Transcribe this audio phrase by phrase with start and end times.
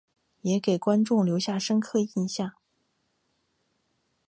[0.41, 2.53] 也给观众留下深刻影象。